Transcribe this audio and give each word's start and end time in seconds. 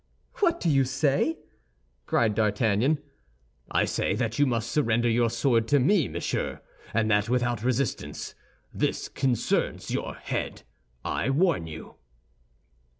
what 0.39 0.59
do 0.59 0.67
you 0.67 0.83
say?" 0.83 1.37
cried 2.07 2.33
D'Artagnan. 2.33 2.97
"I 3.69 3.85
say 3.85 4.15
that 4.15 4.39
you 4.39 4.47
must 4.47 4.71
surrender 4.71 5.07
your 5.07 5.29
sword 5.29 5.67
to 5.67 5.79
me, 5.79 6.07
monsieur, 6.07 6.59
and 6.91 7.11
that 7.11 7.29
without 7.29 7.61
resistance. 7.63 8.33
This 8.73 9.07
concerns 9.07 9.91
your 9.91 10.15
head, 10.15 10.63
I 11.05 11.29
warn 11.29 11.67
you." 11.67 11.97